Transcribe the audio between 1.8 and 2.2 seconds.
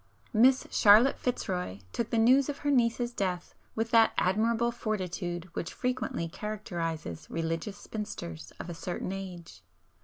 took the